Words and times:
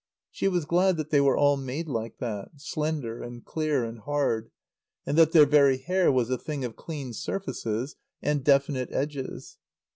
She 0.31 0.47
was 0.47 0.65
glad 0.65 0.97
that 0.97 1.11
they 1.11 1.21
were 1.21 1.37
all 1.37 1.57
made 1.57 1.87
like 1.87 2.17
that; 2.17 2.53
slender 2.59 3.21
and 3.21 3.45
clear 3.45 3.83
and 3.85 3.99
hard, 3.99 4.49
and 5.05 5.15
that 5.15 5.31
their 5.31 5.45
very 5.45 5.77
hair 5.77 6.11
was 6.11 6.31
a 6.31 6.39
thing 6.39 6.65
of 6.65 6.75
clean 6.75 7.13
surfaces 7.13 7.95
and 8.19 8.43
definite 8.43 8.89
edges. 8.91 9.59